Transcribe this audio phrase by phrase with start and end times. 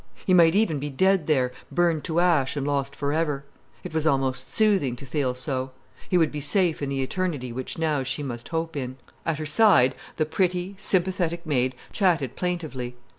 [0.25, 3.45] He might even be dead there, burned to ash and lost for ever.
[3.83, 5.73] It was almost soothing to feel so.
[6.09, 8.97] He would be safe in the eternity which now she must hope in.
[9.27, 12.95] At her side the pretty, sympathetic maid chatted plaintively.